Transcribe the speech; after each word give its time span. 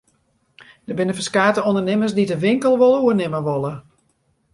Der 0.87 0.95
binne 0.97 1.15
ferskate 1.17 1.61
ûndernimmers 1.69 2.13
dy't 2.15 2.31
de 2.31 2.37
winkel 2.45 2.73
wol 2.81 2.97
oernimme 2.99 3.41
wolle. 3.49 3.73